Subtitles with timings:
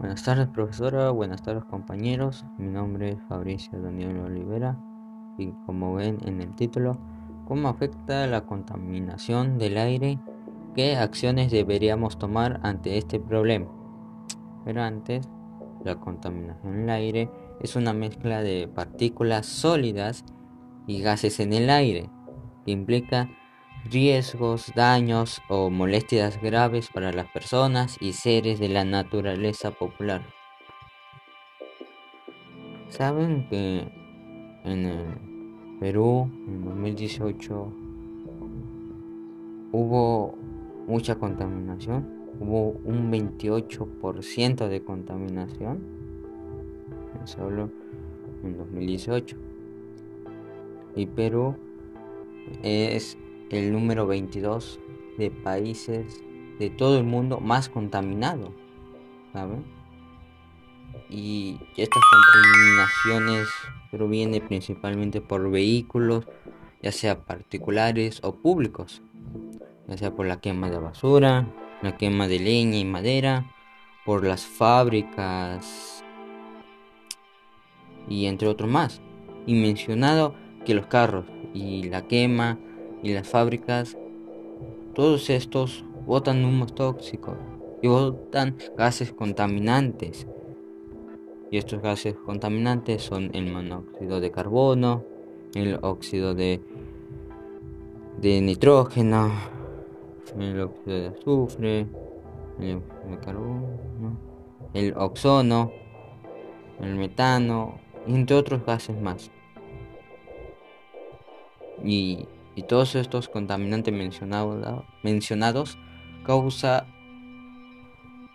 [0.00, 2.46] Buenas tardes profesora, buenas tardes compañeros.
[2.56, 4.78] Mi nombre es Fabricio Daniel Olivera
[5.36, 6.96] y como ven en el título,
[7.46, 10.18] ¿cómo afecta la contaminación del aire?
[10.74, 13.66] ¿Qué acciones deberíamos tomar ante este problema?
[14.64, 15.28] Pero antes,
[15.84, 17.30] la contaminación del aire
[17.60, 20.24] es una mezcla de partículas sólidas
[20.86, 22.08] y gases en el aire
[22.64, 23.28] que implica
[23.84, 30.22] riesgos, daños o molestias graves para las personas y seres de la naturaleza popular.
[32.88, 33.88] ¿Saben que
[34.64, 37.72] en el Perú en 2018
[39.72, 40.34] hubo
[40.86, 42.20] mucha contaminación?
[42.40, 46.00] Hubo un 28% de contaminación
[47.24, 47.70] solo
[48.42, 49.36] en 2018.
[50.96, 51.54] Y Perú
[52.62, 53.16] es
[53.50, 54.78] el número 22
[55.18, 56.22] de países
[56.58, 58.52] de todo el mundo más contaminado,
[59.32, 59.64] ¿saben?
[61.08, 62.02] Y estas
[62.32, 63.48] contaminaciones
[63.90, 66.26] provienen principalmente por vehículos,
[66.82, 69.02] ya sea particulares o públicos,
[69.88, 71.46] ya sea por la quema de basura,
[71.82, 73.50] la quema de leña y madera,
[74.04, 76.04] por las fábricas
[78.08, 79.00] y entre otros más.
[79.46, 81.24] Y mencionado que los carros
[81.54, 82.58] y la quema
[83.02, 83.96] y las fábricas,
[84.94, 87.36] todos estos botan humos tóxicos
[87.82, 90.26] y botan gases contaminantes.
[91.50, 95.04] Y estos gases contaminantes son el monóxido de carbono,
[95.54, 96.60] el óxido de,
[98.20, 99.32] de nitrógeno,
[100.38, 101.86] el óxido de azufre,
[102.60, 104.16] el de carbono,
[104.74, 105.72] el oxono,
[106.80, 109.30] el metano, entre otros gases más.
[111.82, 112.26] Y
[112.60, 115.78] y todos estos contaminantes mencionados, mencionados
[116.26, 116.86] causa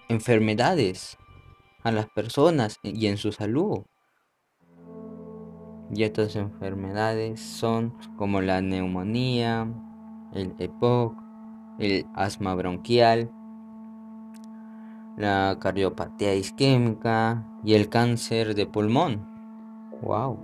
[0.10, 1.16] enfermedades
[1.84, 3.84] a las personas y en su salud.
[5.92, 9.72] Y estas enfermedades son como la neumonía,
[10.34, 11.16] el EPOC,
[11.78, 13.30] el asma bronquial,
[15.18, 19.24] la cardiopatía isquémica y el cáncer de pulmón.
[20.02, 20.40] Wow.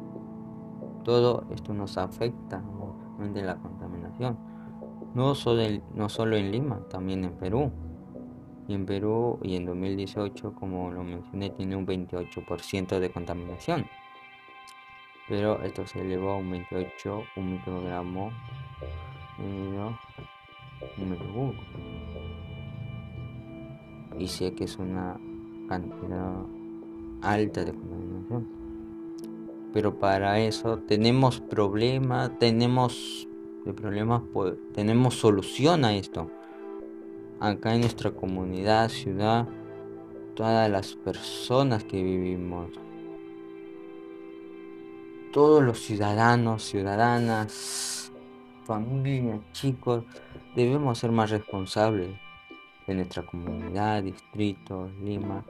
[1.04, 2.62] Todo esto nos afecta
[3.30, 3.56] de la
[5.14, 7.72] No solo, no solo en Lima, también en Perú.
[8.68, 13.86] Y en Perú y en 2018, como lo mencioné, tiene un 28% de contaminación.
[15.28, 18.32] Pero esto se elevó a un 28, un microgramo
[24.18, 25.18] y sé que es una
[25.68, 26.34] cantidad
[27.22, 28.62] alta de contaminación
[29.74, 33.28] pero para eso tenemos problemas, tenemos
[33.64, 36.30] problemas, pues, tenemos solución a esto.
[37.40, 39.48] Acá en nuestra comunidad, ciudad,
[40.36, 42.70] todas las personas que vivimos,
[45.32, 48.12] todos los ciudadanos, ciudadanas,
[48.66, 50.04] familias, chicos,
[50.56, 52.10] debemos ser más responsables
[52.88, 55.44] de nuestra comunidad, distrito, Lima,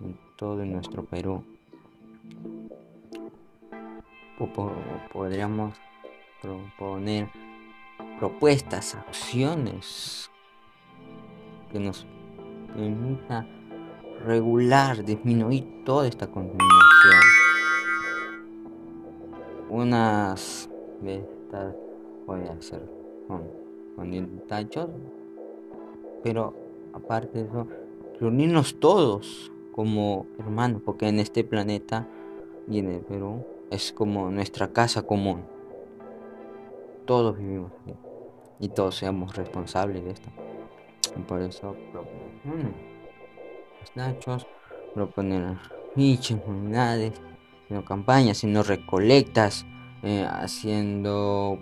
[0.00, 1.44] en todo nuestro Perú
[5.12, 5.74] podríamos
[6.40, 7.28] proponer
[8.18, 10.30] propuestas, acciones
[11.72, 12.06] que nos
[12.74, 13.46] permita
[14.24, 17.20] regular, disminuir toda esta contaminación.
[19.68, 20.68] Unas
[21.00, 21.74] de estas
[22.26, 22.82] voy a hacer
[23.26, 23.42] con,
[23.96, 24.88] con tachos,
[26.22, 26.54] pero
[26.92, 27.66] aparte de eso,
[28.18, 32.06] reunirnos todos como hermanos, porque en este planeta
[32.68, 35.42] y en el Perú es como nuestra casa común.
[37.10, 37.92] Todos vivimos aquí
[38.60, 40.30] y todos seamos responsables de esto.
[41.16, 42.72] Y por eso proponen
[43.80, 44.46] los nachos,
[44.94, 45.58] proponen
[45.96, 47.20] fichas, unidades,
[47.66, 49.66] sino campañas, sino recolectas,
[50.04, 51.58] eh, haciendo.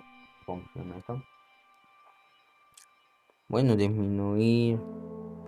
[3.47, 4.79] Bueno, disminuir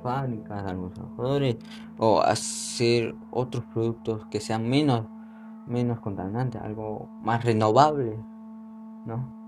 [0.01, 1.57] fábricas, algunos trabajadores,
[1.99, 5.05] o hacer otros productos que sean menos
[5.67, 8.17] menos contaminante, algo más renovable,
[9.05, 9.40] ¿no?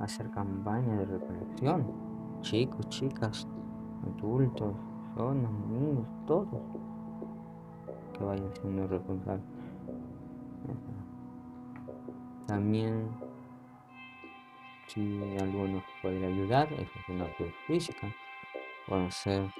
[0.00, 1.86] Hacer campaña de recolección,
[2.42, 3.46] chicos, chicas,
[4.06, 4.74] adultos,
[5.16, 6.60] zonas, niños, todos.
[8.12, 9.44] Que vayan siendo responsables.
[12.46, 13.08] También,
[14.88, 17.26] si alguno puede ayudar, es una
[17.66, 18.08] física,
[18.86, 19.50] pueden ser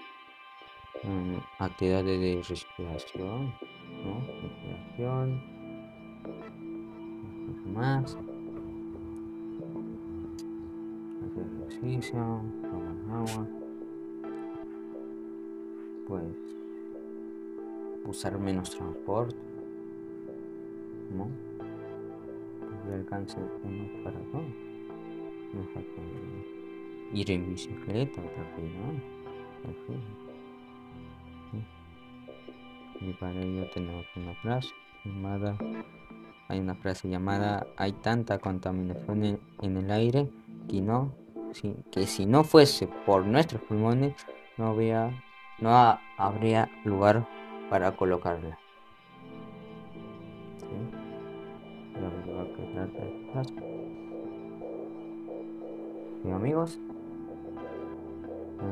[1.58, 3.54] actividades de respiración,
[4.04, 4.20] ¿no?
[4.42, 5.42] Respiración,
[7.72, 8.18] más,
[11.40, 13.46] ejercicio, tomar agua,
[16.06, 16.24] pues
[18.06, 19.36] usar menos transporte,
[21.16, 21.28] ¿no?
[22.88, 24.44] Y alcance uno para todo.
[27.12, 29.14] Ir en bicicleta también, ¿no?
[33.00, 34.70] Y para ello tenemos una frase
[35.04, 35.56] llamada,
[36.48, 40.28] hay una frase llamada, hay tanta contaminación en, el aire
[40.68, 41.12] que no,
[41.62, 44.14] que si no fuese por nuestros pulmones,
[44.56, 45.10] no habría,
[45.60, 45.70] no
[46.16, 47.26] habría lugar
[47.70, 48.58] para colocarla.
[50.58, 50.66] ¿Sí?
[56.32, 56.78] amigos,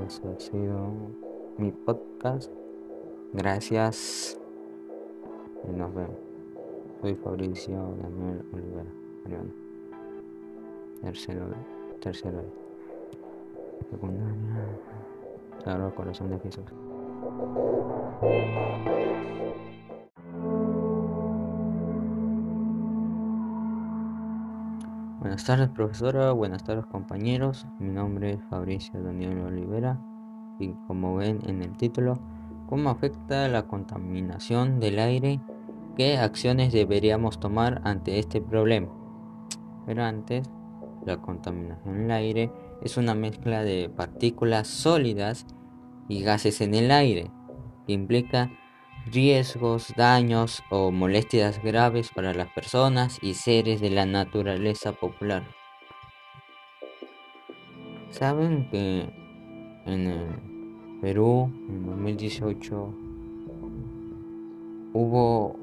[0.06, 0.93] eso ha sido
[1.58, 2.50] mi podcast.
[3.32, 4.38] Gracias
[5.69, 6.17] y nos vemos.
[7.00, 8.90] Soy Fabricio Daniel Olivera.
[11.02, 11.46] Tercero,
[12.00, 12.44] tercero,
[13.90, 14.32] secundaria.
[15.62, 16.64] Claro, corazón de Jesús.
[25.20, 29.99] Buenas tardes profesora, buenas tardes compañeros, mi nombre es Fabricio Daniel Olivera
[30.58, 32.19] y como ven en el título,
[32.69, 35.40] ¿cómo afecta la contaminación del aire?
[35.96, 38.88] ¿Qué acciones deberíamos tomar ante este problema?
[39.87, 40.50] Pero antes,
[41.06, 42.52] la contaminación del aire
[42.84, 45.46] es una mezcla de partículas sólidas
[46.08, 47.31] y gases en el aire,
[47.87, 48.50] que implica
[49.11, 55.44] riesgos, daños o molestias graves para las personas y seres de la naturaleza popular.
[58.11, 59.08] Saben que
[59.87, 62.94] en el Perú en 2018
[64.93, 65.56] hubo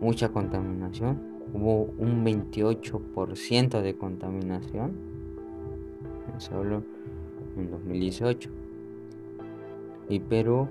[0.00, 5.13] mucha contaminación, hubo un 28% de contaminación
[6.38, 6.82] solo
[7.56, 8.64] en 2018
[10.08, 10.68] y Perú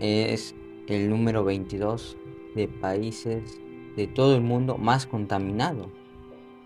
[0.00, 0.54] es
[0.86, 2.16] el número 22
[2.54, 3.60] de países
[3.96, 5.90] de todo el mundo más contaminado,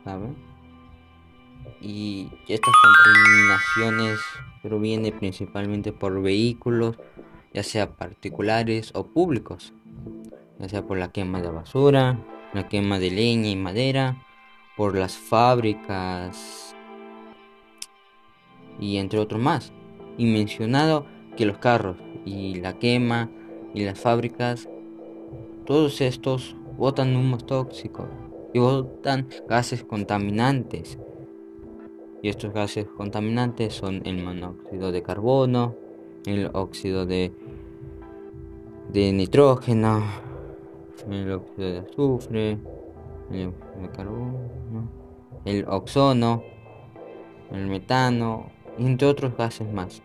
[0.04, 0.36] ¿saben?
[1.80, 2.74] Y estas
[3.04, 4.18] contaminaciones
[4.62, 6.96] provienen principalmente por vehículos,
[7.52, 9.72] ya sea particulares o públicos,
[10.58, 12.18] ya sea por la quema de basura,
[12.52, 14.24] la quema de leña y madera,
[14.76, 16.61] por las fábricas
[18.80, 19.72] y entre otros más.
[20.18, 23.30] Y mencionado que los carros y la quema
[23.74, 24.68] y las fábricas,
[25.64, 28.06] todos estos botan humos tóxicos
[28.52, 30.98] y botan gases contaminantes.
[32.22, 35.74] Y estos gases contaminantes son el monóxido de carbono,
[36.26, 37.32] el óxido de,
[38.92, 40.04] de nitrógeno,
[41.10, 42.58] el óxido de azufre,
[43.30, 44.88] el de carbono,
[45.44, 46.44] el oxono,
[47.50, 50.02] el metano, entre otros gases más.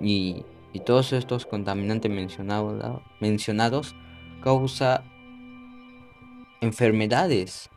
[0.00, 3.94] Y y todos estos contaminantes mencionados, mencionados
[4.42, 5.02] causa
[6.60, 7.70] enfermedades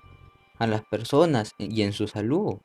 [0.60, 2.58] a las personas y en su salud.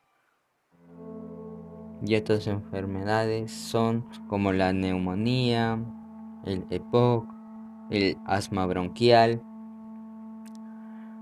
[2.05, 5.79] Y estas enfermedades son como la neumonía,
[6.45, 7.25] el EPOC,
[7.89, 9.41] el asma bronquial,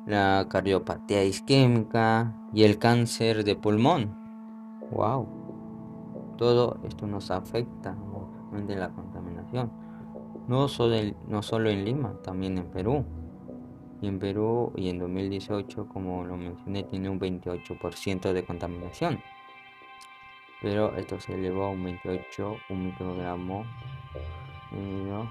[0.05, 4.24] la cardiopatía isquémica y el cáncer de pulmón.
[4.91, 5.27] Wow.
[6.37, 7.95] Todo esto nos afecta
[8.51, 9.71] de la contaminación.
[10.47, 10.95] No solo,
[11.27, 13.03] no solo en Lima, también en Perú.
[14.01, 19.19] Y en Perú y en 2018, como lo mencioné, tiene un 28% de contaminación.
[20.61, 23.65] Pero esto se elevó a un 28, un microgramo
[24.71, 25.29] un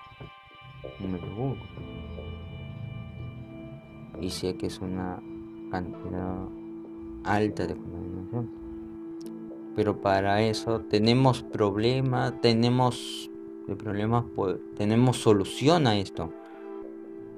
[4.21, 5.21] Y sé que es una
[5.71, 6.37] cantidad
[7.25, 8.64] alta de contaminación
[9.75, 13.31] pero para eso tenemos problemas, tenemos
[13.79, 16.33] problemas, pues, tenemos solución a esto.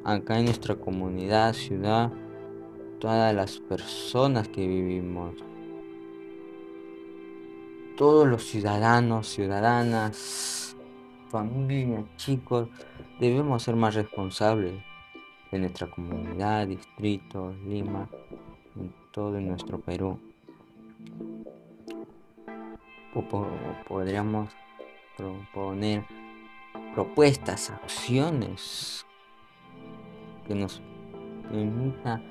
[0.04, 2.12] Acá en nuestra comunidad, ciudad,
[3.00, 5.34] todas las personas que vivimos,
[7.96, 10.76] todos los ciudadanos, ciudadanas,
[11.30, 12.68] familias, chicos,
[13.18, 14.74] debemos ser más responsables
[15.50, 18.08] de nuestra comunidad, distrito, Lima,
[18.76, 20.18] y todo nuestro Perú
[23.22, 24.50] podríamos
[25.16, 26.04] proponer
[26.94, 29.06] propuestas, acciones
[30.46, 30.82] que nos
[31.50, 32.22] permita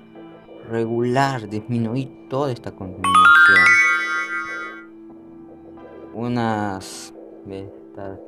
[0.70, 3.66] regular, disminuir toda esta contaminación.
[6.14, 7.14] Unas
[7.46, 8.20] de estas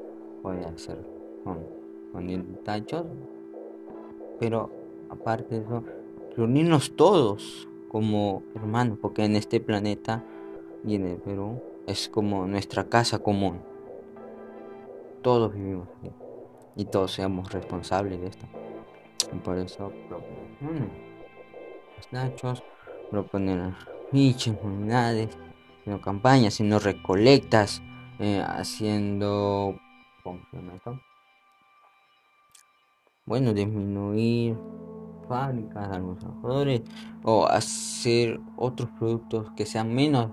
[0.44, 0.98] voy a hacer
[1.44, 1.66] con,
[2.12, 3.06] con el tacho,
[4.40, 4.70] pero
[5.10, 5.84] aparte de eso,
[6.36, 10.24] reunirnos todos como hermanos, porque en este planeta
[10.86, 13.62] y en el Perú es como nuestra casa común.
[15.24, 15.88] todos vivimos
[16.76, 18.46] y todos seamos responsables de esto.
[19.34, 20.92] Y por eso proponen
[21.98, 22.64] los nachos,
[23.10, 23.76] proponen
[24.12, 25.38] dichas unidades,
[25.80, 27.82] haciendo campañas, haciendo recolectas,
[28.20, 29.80] eh, haciendo
[33.26, 34.58] bueno, disminuir
[35.28, 35.90] fábricas,
[36.20, 36.82] trabajadores
[37.24, 40.32] o hacer otros productos que sean menos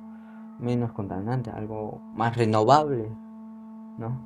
[0.59, 3.11] menos contaminantes, algo más renovable,
[3.99, 4.19] ¿no?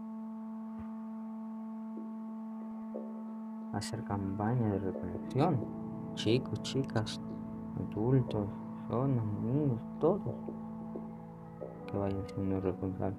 [3.72, 5.64] Hacer campañas de recolección,
[6.14, 7.20] chicos, chicas,
[7.78, 8.48] adultos,
[8.88, 10.34] zonas, niños, todos
[11.86, 13.18] que vayan siendo responsables.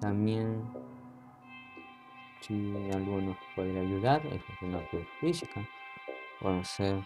[0.00, 0.62] También
[2.40, 5.60] si alguno puede ayudar, es una actividad física,
[6.40, 7.04] o hacer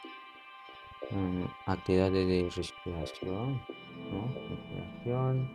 [1.14, 3.60] um, actividades de respiración,
[4.10, 4.28] ¿no?
[4.48, 5.48] Respiración,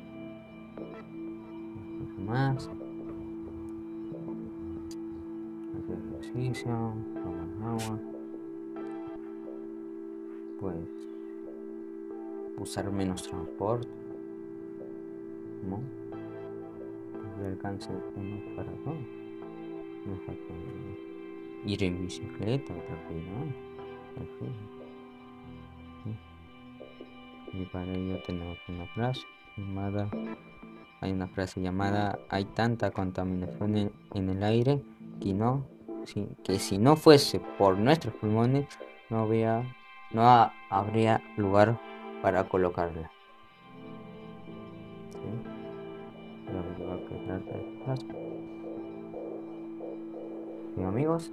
[2.25, 2.69] más,
[5.77, 7.99] hacer ejercicio, tomar agua,
[10.59, 10.89] pues
[12.57, 13.87] usar menos transporte,
[15.69, 15.81] ¿no?
[17.39, 18.97] El alcance uno para todo.
[21.65, 23.53] Ir en bicicleta también,
[27.59, 29.21] Y para ello tenemos una frase
[29.55, 30.09] llamada,
[31.01, 34.81] hay una frase llamada, hay tanta contaminación en, el aire
[35.19, 35.65] que no,
[36.43, 38.67] que si no fuese por nuestros pulmones,
[39.09, 39.63] no habría,
[40.11, 41.79] no habría lugar
[42.21, 43.09] para colocarla.
[50.77, 51.31] y amigos.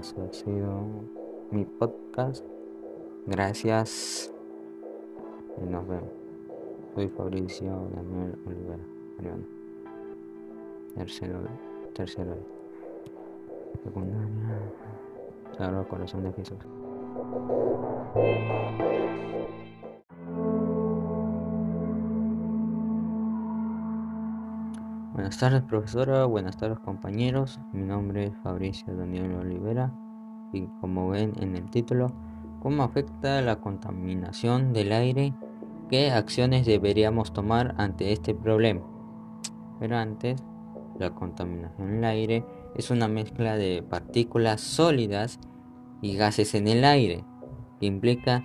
[0.00, 0.84] Eso ha sido
[1.50, 2.44] mi podcast.
[3.26, 4.32] Gracias
[5.60, 6.10] y nos vemos.
[6.94, 8.84] Soy Fabricio Daniel Olivera.
[10.94, 11.40] Tercero,
[11.92, 12.36] tercero,
[13.82, 14.26] secundaria.
[15.56, 16.58] Claro, corazón de Jesús.
[25.12, 29.92] Buenas tardes profesora, buenas tardes compañeros, mi nombre es Fabricio Daniel Olivera
[30.52, 32.12] y como ven en el título,
[32.66, 35.32] ¿cómo afecta la contaminación del aire?
[35.88, 38.84] ¿Qué acciones deberíamos tomar ante este problema?
[39.78, 40.42] Pero antes,
[40.98, 42.44] la contaminación del aire
[42.74, 45.38] es una mezcla de partículas sólidas
[46.02, 47.24] y gases en el aire
[47.78, 48.44] que implica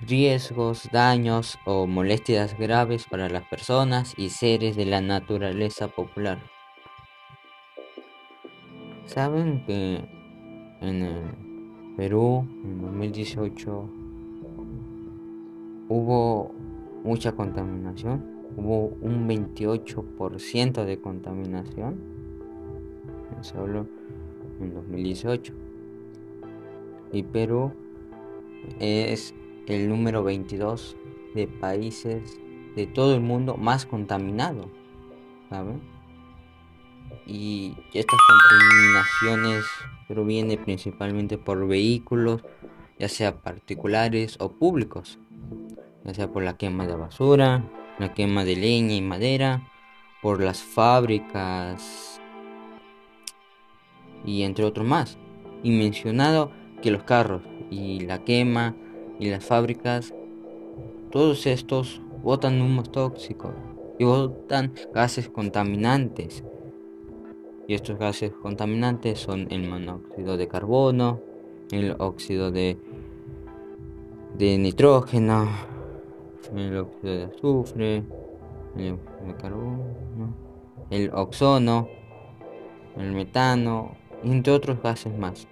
[0.00, 6.38] riesgos, daños o molestias graves para las personas y seres de la naturaleza popular.
[9.04, 10.08] Saben que
[10.80, 11.47] en el
[11.98, 13.88] Perú en 2018
[15.88, 16.52] hubo
[17.02, 18.22] mucha contaminación,
[18.56, 21.96] hubo un 28% de contaminación
[23.40, 23.88] solo
[24.60, 25.52] en 2018.
[27.12, 27.72] Y Perú
[28.78, 29.34] es
[29.66, 30.96] el número 22
[31.34, 32.38] de países
[32.76, 34.66] de todo el mundo más contaminado,
[35.48, 35.80] ¿saben?
[37.26, 39.64] Y estas contaminaciones
[40.08, 42.42] provienen principalmente por vehículos,
[42.98, 45.18] ya sea particulares o públicos,
[46.04, 47.64] ya sea por la quema de basura,
[47.98, 49.68] la quema de leña y madera,
[50.22, 52.20] por las fábricas
[54.24, 55.18] y entre otros más.
[55.62, 56.50] Y mencionado
[56.82, 58.74] que los carros y la quema
[59.18, 60.14] y las fábricas,
[61.10, 63.52] todos estos botan humos tóxicos
[63.98, 66.44] y botan gases contaminantes.
[67.68, 71.20] Y estos gases contaminantes son el monóxido de carbono,
[71.70, 72.76] el óxido de,
[74.36, 75.48] de nitrógeno,
[76.56, 77.96] el óxido de azufre,
[78.74, 80.34] el de carbono,
[80.90, 81.88] el oxono,
[82.96, 85.46] el metano, entre otros gases más.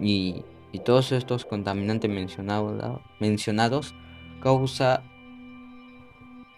[0.00, 3.94] Y y todos estos contaminantes mencionados, mencionados
[4.42, 5.02] causa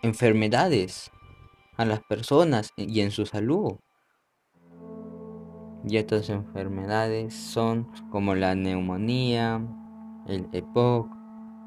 [0.03, 1.11] enfermedades
[1.81, 3.77] a las personas y en su salud.
[5.83, 9.67] Y estas enfermedades son como la neumonía,
[10.27, 11.09] el EPOC,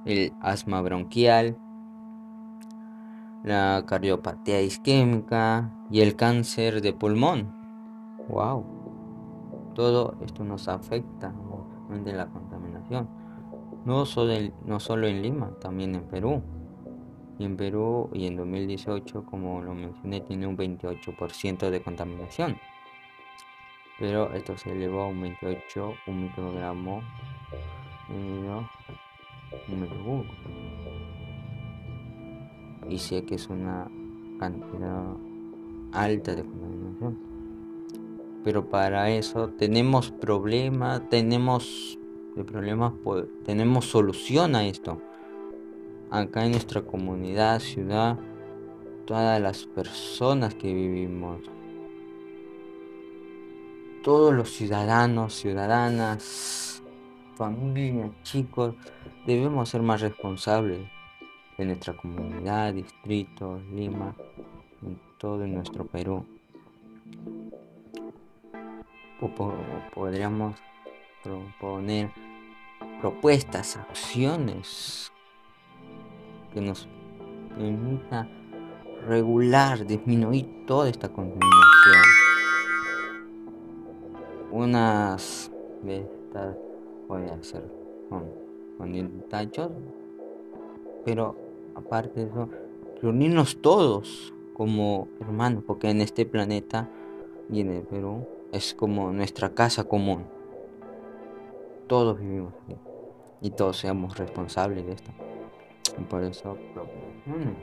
[0.06, 1.58] el asma bronquial,
[3.44, 7.52] la cardiopatía isquémica y el cáncer de pulmón.
[8.30, 9.72] Wow.
[9.74, 11.34] Todo esto nos afecta
[11.90, 13.10] de la contaminación.
[13.84, 16.44] No solo, no solo en Lima, también en Perú.
[17.44, 22.58] En Perú y en 2018, como lo mencioné, tiene un 28% de contaminación.
[24.00, 27.04] Pero esto se elevó a un 28, un microgramo,
[28.08, 28.66] un
[32.90, 33.90] y sé que es una
[34.40, 35.04] cantidad
[35.92, 37.18] alta de contaminación.
[38.46, 42.00] Pero para eso tenemos problemas, tenemos
[42.48, 42.94] problemas,
[43.46, 45.02] tenemos solución a esto.
[46.14, 48.20] Acá en nuestra comunidad, ciudad,
[49.08, 51.42] todas las personas que vivimos,
[54.04, 56.84] todos los ciudadanos, ciudadanas,
[57.36, 58.76] familias, chicos,
[59.26, 60.88] debemos ser más responsables
[61.58, 64.16] de nuestra comunidad, distrito, Lima,
[64.84, 66.24] en todo nuestro Perú.
[69.20, 69.30] O,
[69.96, 70.58] podríamos
[71.24, 72.12] proponer
[73.02, 75.12] propuestas, acciones
[76.54, 76.88] que nos
[77.56, 78.30] permita
[79.08, 82.04] regular, disminuir toda esta contaminación.
[84.52, 86.56] Unas de estas
[87.08, 87.64] voy a hacer
[88.10, 88.30] con,
[88.78, 89.72] con tachos,
[91.04, 91.36] pero
[91.76, 92.50] aparte de eso,
[93.02, 96.90] reunirnos todos como hermanos, porque en este planeta
[97.52, 100.24] y en el Perú es como nuestra casa común.
[101.88, 102.78] Todos vivimos aquí
[103.42, 105.12] y todos seamos responsables de esto.
[106.10, 107.56] Por eso proponen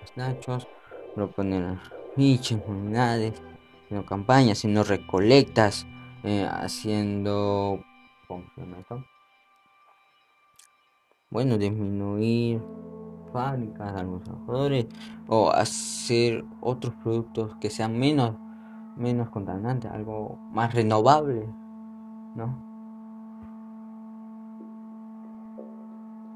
[0.00, 0.68] los nachos,
[1.14, 1.78] proponer
[2.16, 3.42] bichos, unidades,
[3.88, 5.86] sino campañas, sino recolectas,
[6.22, 7.82] eh, haciendo.
[8.28, 8.44] ¿Cómo
[11.30, 12.62] Bueno, disminuir
[13.32, 14.86] fábricas, almacenadores
[15.26, 18.36] o hacer otros productos que sean menos,
[18.96, 21.48] menos contaminantes, algo más renovable,
[22.36, 22.71] ¿no?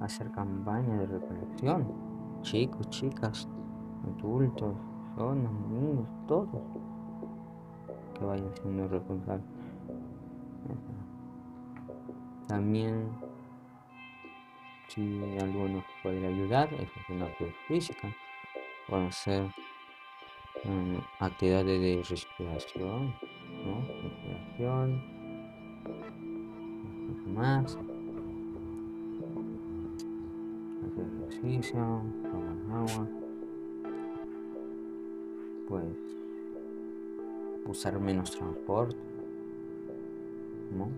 [0.07, 1.93] Hacer campañas de recolección,
[2.43, 3.49] chicos, chicas,
[4.05, 4.73] adultos,
[5.17, 6.63] zonas, niños, todos.
[8.15, 9.45] Que vayan siendo responsables.
[12.47, 13.09] También
[14.87, 18.09] si alguno puede ayudar, es una actividad física,
[18.87, 19.43] pueden ser
[20.67, 23.13] um, actividades de respiración.
[24.55, 25.03] Respiración,
[27.35, 27.77] más,
[31.03, 33.09] ejercicio, tomar agua,
[35.69, 35.85] pues
[37.67, 38.97] usar menos transporte,
[40.77, 40.89] ¿no?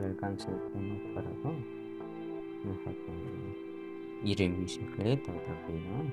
[0.00, 1.76] Y alcance uno para todo.
[4.24, 6.12] Ir en bicicleta también,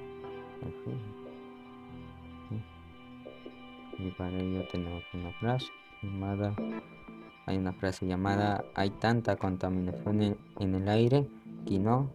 [3.98, 6.56] Y para ello tenemos una frase llamada,
[7.46, 11.28] hay una frase llamada, hay tanta contaminación en, el aire
[11.66, 12.12] que no,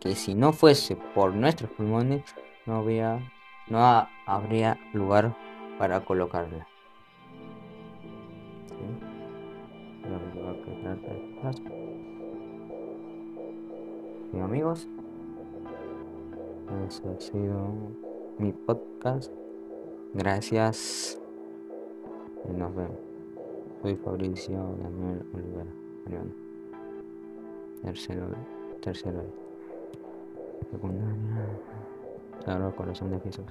[0.00, 2.22] que si no fuese por nuestros pulmones,
[2.66, 3.20] no habría,
[3.68, 3.78] no
[4.26, 5.36] habría lugar
[5.78, 6.66] para colocarla.
[14.44, 14.86] amigos,
[16.86, 17.72] eso ha sido
[18.38, 19.32] mi podcast.
[20.12, 21.20] Gracias
[22.48, 22.98] y nos vemos.
[23.82, 26.24] Soy Fabricio Daniel Olivera,
[27.82, 28.28] Tercero,
[28.80, 29.24] tercero,
[30.70, 31.46] secundaria,
[32.44, 33.46] Sagrado Corazón de Jesús.